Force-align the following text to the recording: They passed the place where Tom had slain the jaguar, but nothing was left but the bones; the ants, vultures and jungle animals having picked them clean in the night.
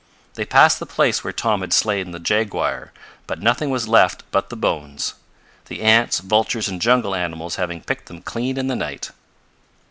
They 0.33 0.45
passed 0.45 0.79
the 0.79 0.87
place 0.87 1.23
where 1.23 1.31
Tom 1.31 1.61
had 1.61 1.73
slain 1.73 2.09
the 2.09 2.17
jaguar, 2.17 2.91
but 3.27 3.39
nothing 3.39 3.69
was 3.69 3.87
left 3.87 4.23
but 4.31 4.49
the 4.49 4.55
bones; 4.55 5.13
the 5.67 5.81
ants, 5.83 6.21
vultures 6.21 6.67
and 6.67 6.81
jungle 6.81 7.13
animals 7.13 7.57
having 7.57 7.81
picked 7.83 8.07
them 8.07 8.23
clean 8.23 8.57
in 8.57 8.65
the 8.65 8.75
night. 8.75 9.11